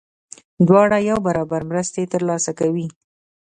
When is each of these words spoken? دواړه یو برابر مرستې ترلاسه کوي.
دواړه 0.67 0.97
یو 1.09 1.17
برابر 1.27 1.61
مرستې 1.69 2.01
ترلاسه 2.13 2.51
کوي. 2.59 2.87